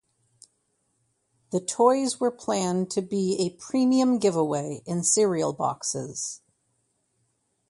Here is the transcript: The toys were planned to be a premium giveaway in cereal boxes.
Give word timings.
The 1.51 1.59
toys 1.59 2.19
were 2.19 2.31
planned 2.31 2.89
to 2.89 3.03
be 3.03 3.35
a 3.39 3.55
premium 3.61 4.17
giveaway 4.17 4.81
in 4.87 5.03
cereal 5.03 5.53
boxes. 5.53 6.41